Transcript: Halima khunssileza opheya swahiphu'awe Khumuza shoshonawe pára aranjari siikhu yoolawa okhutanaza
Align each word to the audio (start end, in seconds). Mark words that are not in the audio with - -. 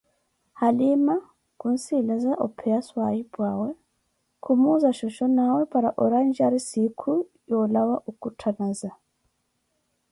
Halima 0.59 1.15
khunssileza 1.59 2.33
opheya 2.45 2.79
swahiphu'awe 2.87 3.69
Khumuza 4.43 4.89
shoshonawe 4.99 5.61
pára 5.71 5.89
aranjari 6.03 6.59
siikhu 6.67 7.11
yoolawa 7.51 7.95
okhutanaza 8.09 8.89